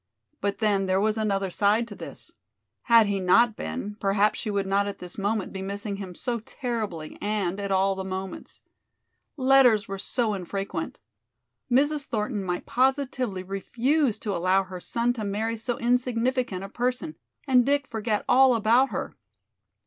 [0.39, 2.31] But then there was another side to this!
[2.85, 6.39] Had he not been, perhaps she would not at this moment be missing him so
[6.39, 8.61] terribly and at all the moments.
[9.37, 10.97] Letters were so infrequent!
[11.69, 12.05] Mrs.
[12.05, 17.13] Thornton might positively refuse to allow her son to marry so insignificant a person,
[17.45, 19.15] and Dick forget all about her!